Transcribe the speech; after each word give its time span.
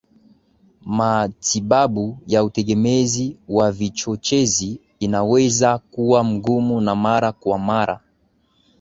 Matibabu 0.97 2.19
ya 2.27 2.43
utegemezi 2.43 3.37
wavichochezi 3.49 4.81
inaweza 4.99 5.77
kuwa 5.77 6.25
ngumu 6.25 6.81
na 6.81 6.95
mara 6.95 7.31
kwa 7.31 7.59
mara 7.59 7.99